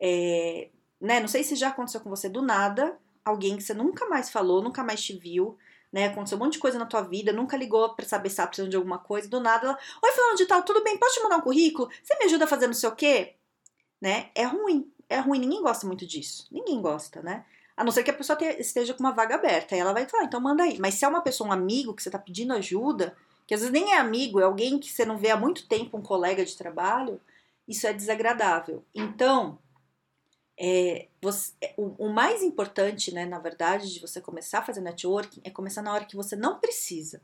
É, 0.00 0.68
né, 1.00 1.20
não 1.20 1.28
sei 1.28 1.44
se 1.44 1.54
já 1.54 1.68
aconteceu 1.68 2.00
com 2.00 2.10
você 2.10 2.28
do 2.28 2.42
nada, 2.42 2.98
alguém 3.24 3.56
que 3.56 3.62
você 3.62 3.72
nunca 3.72 4.06
mais 4.06 4.28
falou, 4.28 4.60
nunca 4.60 4.82
mais 4.82 5.02
te 5.02 5.16
viu, 5.16 5.56
né? 5.94 6.06
Aconteceu 6.06 6.36
um 6.36 6.40
monte 6.40 6.54
de 6.54 6.58
coisa 6.58 6.76
na 6.76 6.86
tua 6.86 7.02
vida, 7.02 7.32
nunca 7.32 7.56
ligou 7.56 7.94
para 7.94 8.04
saber 8.04 8.28
se 8.28 8.34
tá 8.34 8.48
precisando 8.48 8.68
de 8.68 8.76
alguma 8.76 8.98
coisa, 8.98 9.28
do 9.28 9.38
nada 9.38 9.68
ela, 9.68 9.78
oi 10.02 10.10
falando 10.10 10.36
de 10.36 10.44
tal, 10.44 10.60
tudo 10.64 10.82
bem, 10.82 10.98
posso 10.98 11.14
te 11.14 11.22
mandar 11.22 11.36
um 11.36 11.40
currículo? 11.40 11.88
Você 12.02 12.18
me 12.18 12.24
ajuda 12.24 12.46
a 12.46 12.48
fazer 12.48 12.66
não 12.66 12.74
sei 12.74 12.88
o 12.88 12.96
quê? 12.96 13.34
Né? 14.00 14.28
É 14.34 14.42
ruim, 14.42 14.90
é 15.08 15.20
ruim, 15.20 15.38
ninguém 15.38 15.62
gosta 15.62 15.86
muito 15.86 16.04
disso. 16.04 16.48
Ninguém 16.50 16.82
gosta, 16.82 17.22
né? 17.22 17.44
A 17.76 17.84
não 17.84 17.92
ser 17.92 18.02
que 18.02 18.10
a 18.10 18.14
pessoa 18.14 18.36
te, 18.36 18.44
esteja 18.60 18.92
com 18.92 19.04
uma 19.04 19.12
vaga 19.12 19.36
aberta. 19.36 19.76
Aí 19.76 19.80
ela 19.80 19.92
vai 19.92 20.04
falar, 20.04 20.24
então 20.24 20.40
manda 20.40 20.64
aí. 20.64 20.80
Mas 20.80 20.94
se 20.94 21.04
é 21.04 21.08
uma 21.08 21.20
pessoa, 21.20 21.48
um 21.48 21.52
amigo 21.52 21.94
que 21.94 22.02
você 22.02 22.08
está 22.08 22.18
pedindo 22.18 22.52
ajuda, 22.54 23.16
que 23.46 23.54
às 23.54 23.60
vezes 23.60 23.72
nem 23.72 23.92
é 23.92 23.98
amigo, 23.98 24.40
é 24.40 24.44
alguém 24.44 24.80
que 24.80 24.90
você 24.90 25.04
não 25.04 25.16
vê 25.16 25.30
há 25.30 25.36
muito 25.36 25.68
tempo, 25.68 25.96
um 25.96 26.02
colega 26.02 26.44
de 26.44 26.56
trabalho, 26.56 27.20
isso 27.68 27.86
é 27.86 27.92
desagradável. 27.92 28.84
Então, 28.92 29.60
é, 30.58 31.08
você, 31.20 31.52
é, 31.60 31.74
o, 31.76 32.06
o, 32.06 32.08
mais 32.08 32.42
importante, 32.42 33.12
né, 33.12 33.26
na 33.26 33.38
verdade, 33.38 33.92
de 33.92 34.00
você 34.00 34.20
começar 34.20 34.60
a 34.60 34.64
fazer 34.64 34.80
networking 34.80 35.40
é 35.44 35.50
começar 35.50 35.82
na 35.82 35.92
hora 35.92 36.04
que 36.04 36.16
você 36.16 36.36
não 36.36 36.60
precisa. 36.60 37.20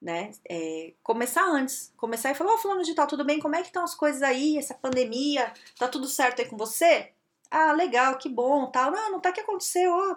Né? 0.00 0.30
É, 0.48 0.92
começar 1.02 1.44
antes, 1.44 1.92
começar 1.96 2.30
e 2.30 2.34
falar, 2.34 2.52
ô 2.52 2.54
oh, 2.54 2.58
fulano 2.58 2.82
de 2.82 2.94
tal, 2.94 3.06
tudo 3.06 3.24
bem? 3.24 3.40
Como 3.40 3.56
é 3.56 3.60
que 3.60 3.68
estão 3.68 3.82
as 3.82 3.94
coisas 3.94 4.22
aí? 4.22 4.56
Essa 4.58 4.74
pandemia, 4.74 5.52
tá 5.78 5.88
tudo 5.88 6.06
certo 6.06 6.40
aí 6.40 6.48
com 6.48 6.56
você? 6.56 7.12
Ah, 7.50 7.72
legal, 7.72 8.18
que 8.18 8.28
bom, 8.28 8.70
tal. 8.70 8.90
Não, 8.90 9.12
não 9.12 9.20
tá 9.20 9.32
que 9.32 9.40
aconteceu, 9.40 9.92
ó. 9.92 10.16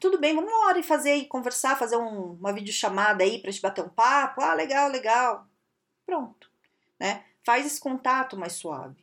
Tudo 0.00 0.18
bem, 0.18 0.34
vamos 0.34 0.50
uma 0.50 0.66
hora 0.66 0.78
e 0.78 0.82
fazer 0.82 1.16
e 1.16 1.26
conversar, 1.26 1.78
fazer 1.78 1.96
um, 1.96 2.32
uma 2.34 2.52
videochamada 2.52 3.24
aí 3.24 3.40
pra 3.40 3.50
gente 3.50 3.62
bater 3.62 3.84
um 3.84 3.88
papo. 3.88 4.40
Ah, 4.40 4.54
legal, 4.54 4.88
legal. 4.88 5.46
Pronto, 6.06 6.50
né? 6.98 7.24
Faz 7.44 7.66
esse 7.66 7.80
contato 7.80 8.36
mais 8.36 8.54
suave, 8.54 8.96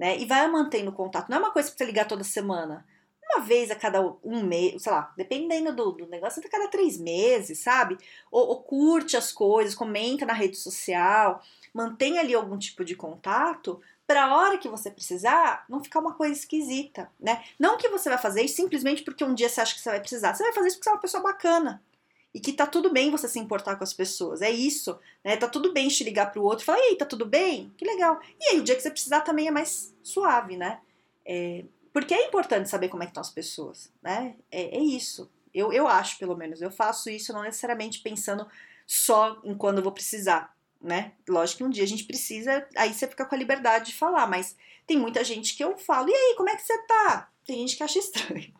né? 0.00 0.18
E 0.18 0.24
vai 0.24 0.48
mantendo 0.48 0.90
contato. 0.90 1.28
Não 1.28 1.36
é 1.36 1.40
uma 1.40 1.50
coisa 1.50 1.68
pra 1.68 1.76
você 1.76 1.84
ligar 1.84 2.08
toda 2.08 2.24
semana. 2.24 2.86
Uma 3.22 3.44
vez 3.44 3.70
a 3.70 3.76
cada 3.76 4.00
um 4.24 4.42
mês, 4.42 4.82
sei 4.82 4.90
lá, 4.90 5.12
dependendo 5.14 5.76
do, 5.76 5.92
do 5.92 6.06
negócio, 6.06 6.42
a 6.42 6.48
cada 6.48 6.68
três 6.68 6.98
meses, 6.98 7.58
sabe? 7.58 7.98
Ou, 8.30 8.48
ou 8.48 8.62
curte 8.62 9.14
as 9.14 9.30
coisas, 9.30 9.74
comenta 9.74 10.24
na 10.24 10.32
rede 10.32 10.56
social, 10.56 11.42
mantém 11.74 12.18
ali 12.18 12.32
algum 12.32 12.56
tipo 12.56 12.82
de 12.82 12.96
contato 12.96 13.78
para 14.06 14.24
a 14.24 14.36
hora 14.36 14.56
que 14.56 14.70
você 14.70 14.90
precisar, 14.90 15.66
não 15.68 15.84
ficar 15.84 16.00
uma 16.00 16.14
coisa 16.14 16.32
esquisita, 16.32 17.12
né? 17.20 17.44
Não 17.58 17.76
que 17.76 17.88
você 17.90 18.08
vai 18.08 18.18
fazer 18.18 18.42
isso 18.42 18.56
simplesmente 18.56 19.02
porque 19.02 19.22
um 19.22 19.34
dia 19.34 19.50
você 19.50 19.60
acha 19.60 19.74
que 19.74 19.82
você 19.82 19.90
vai 19.90 20.00
precisar. 20.00 20.34
Você 20.34 20.42
vai 20.42 20.52
fazer 20.54 20.68
isso 20.68 20.78
porque 20.78 20.84
você 20.84 20.90
é 20.90 20.94
uma 20.94 21.02
pessoa 21.02 21.22
bacana. 21.22 21.82
E 22.32 22.40
que 22.40 22.52
tá 22.52 22.66
tudo 22.66 22.92
bem 22.92 23.10
você 23.10 23.28
se 23.28 23.38
importar 23.38 23.76
com 23.76 23.84
as 23.84 23.92
pessoas. 23.92 24.40
É 24.40 24.50
isso, 24.50 24.98
né? 25.24 25.36
Tá 25.36 25.48
tudo 25.48 25.72
bem 25.72 25.88
te 25.88 26.04
ligar 26.04 26.30
pro 26.30 26.42
outro 26.42 26.62
e 26.62 26.66
falar, 26.66 26.78
ei, 26.78 26.96
tá 26.96 27.04
tudo 27.04 27.26
bem? 27.26 27.72
Que 27.76 27.84
legal. 27.84 28.20
E 28.38 28.50
aí, 28.50 28.60
o 28.60 28.62
dia 28.62 28.76
que 28.76 28.82
você 28.82 28.90
precisar 28.90 29.22
também 29.22 29.48
é 29.48 29.50
mais 29.50 29.94
suave, 30.02 30.56
né? 30.56 30.80
É, 31.26 31.64
porque 31.92 32.14
é 32.14 32.26
importante 32.26 32.68
saber 32.68 32.88
como 32.88 33.02
é 33.02 33.06
que 33.06 33.10
estão 33.10 33.20
as 33.20 33.30
pessoas, 33.30 33.92
né? 34.00 34.36
É, 34.50 34.78
é 34.78 34.80
isso. 34.80 35.30
Eu, 35.52 35.72
eu 35.72 35.88
acho, 35.88 36.18
pelo 36.18 36.36
menos. 36.36 36.62
Eu 36.62 36.70
faço 36.70 37.10
isso 37.10 37.32
não 37.32 37.42
necessariamente 37.42 38.00
pensando 38.00 38.46
só 38.86 39.40
em 39.44 39.54
quando 39.54 39.78
eu 39.78 39.84
vou 39.84 39.92
precisar 39.92 40.54
né? 40.80 41.12
Lógico 41.28 41.58
que 41.58 41.64
um 41.64 41.70
dia 41.70 41.84
a 41.84 41.86
gente 41.86 42.04
precisa, 42.04 42.66
aí 42.76 42.94
você 42.94 43.06
fica 43.06 43.24
com 43.24 43.34
a 43.34 43.38
liberdade 43.38 43.86
de 43.86 43.94
falar, 43.94 44.26
mas 44.26 44.56
tem 44.86 44.96
muita 44.96 45.22
gente 45.22 45.54
que 45.54 45.62
eu 45.62 45.76
falo, 45.76 46.08
e 46.08 46.14
aí, 46.14 46.34
como 46.36 46.48
é 46.48 46.56
que 46.56 46.62
você 46.62 46.78
tá? 46.86 47.28
Tem 47.44 47.58
gente 47.58 47.76
que 47.76 47.82
acha 47.82 47.98
estranho. 47.98 48.52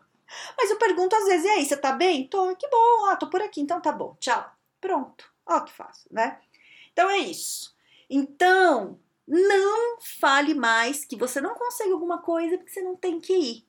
Mas 0.57 0.69
eu 0.69 0.77
pergunto 0.77 1.15
às 1.15 1.25
vezes, 1.25 1.45
e 1.45 1.49
aí, 1.49 1.65
você 1.65 1.77
tá 1.77 1.91
bem? 1.91 2.27
Tô, 2.27 2.55
que 2.55 2.67
bom, 2.67 3.05
ah, 3.05 3.15
tô 3.15 3.27
por 3.27 3.41
aqui, 3.41 3.61
então 3.61 3.81
tá 3.81 3.91
bom, 3.91 4.15
tchau. 4.19 4.51
Pronto, 4.79 5.31
ó 5.45 5.61
que 5.61 5.71
fácil, 5.71 6.09
né? 6.11 6.39
Então 6.93 7.09
é 7.09 7.19
isso. 7.19 7.75
Então, 8.09 8.99
não 9.27 9.99
fale 10.01 10.53
mais 10.53 11.05
que 11.05 11.15
você 11.15 11.39
não 11.39 11.55
consegue 11.55 11.91
alguma 11.91 12.19
coisa 12.19 12.57
porque 12.57 12.71
você 12.71 12.81
não 12.81 12.95
tem 12.95 13.19
que 13.19 13.33
ir. 13.33 13.67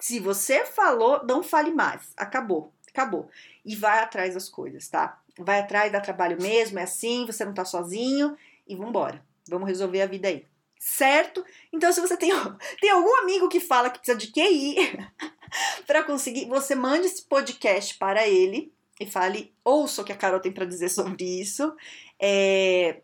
Se 0.00 0.18
você 0.18 0.64
falou, 0.64 1.24
não 1.24 1.42
fale 1.42 1.70
mais. 1.70 2.12
Acabou, 2.16 2.72
acabou. 2.88 3.28
E 3.64 3.76
vai 3.76 4.00
atrás 4.00 4.34
das 4.34 4.48
coisas, 4.48 4.88
tá? 4.88 5.20
vai 5.38 5.60
atrás, 5.60 5.90
dá 5.90 6.00
trabalho 6.00 6.40
mesmo, 6.40 6.78
é 6.78 6.82
assim, 6.82 7.26
você 7.26 7.44
não 7.44 7.54
tá 7.54 7.64
sozinho 7.64 8.36
e 8.66 8.76
vambora. 8.76 9.24
Vamos 9.48 9.68
resolver 9.68 10.02
a 10.02 10.06
vida 10.06 10.28
aí. 10.28 10.46
Certo? 10.78 11.44
Então, 11.72 11.90
se 11.92 12.00
você 12.00 12.16
tem, 12.16 12.30
tem 12.80 12.90
algum 12.90 13.16
amigo 13.20 13.48
que 13.48 13.60
fala 13.60 13.90
que 13.90 13.98
precisa 13.98 14.18
de 14.18 14.30
QI 14.30 14.76
para 15.86 16.02
conseguir, 16.02 16.46
você 16.46 16.74
mande 16.74 17.06
esse 17.06 17.22
podcast 17.22 17.94
para 17.96 18.26
ele 18.26 18.72
e 19.00 19.06
fale, 19.06 19.52
ouça 19.64 20.02
o 20.02 20.04
que 20.04 20.12
a 20.12 20.16
Carol 20.16 20.40
tem 20.40 20.52
para 20.52 20.64
dizer 20.64 20.88
sobre 20.88 21.24
isso. 21.24 21.74
É... 22.20 23.00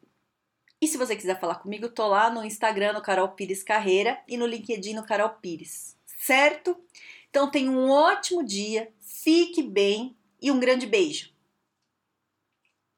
E 0.80 0.88
se 0.88 0.96
você 0.96 1.14
quiser 1.14 1.38
falar 1.38 1.56
comigo, 1.56 1.88
tô 1.88 2.06
lá 2.06 2.30
no 2.30 2.44
Instagram, 2.44 2.94
no 2.94 3.02
Carol 3.02 3.28
Pires 3.30 3.62
Carreira, 3.62 4.18
e 4.26 4.36
no 4.36 4.46
LinkedIn, 4.46 4.94
no 4.94 5.04
Carol 5.04 5.28
Pires. 5.28 5.94
Certo? 6.06 6.76
Então, 7.28 7.50
tenha 7.50 7.70
um 7.70 7.90
ótimo 7.90 8.42
dia, 8.42 8.90
fique 9.00 9.62
bem 9.62 10.16
e 10.40 10.50
um 10.50 10.58
grande 10.58 10.86
beijo. 10.86 11.30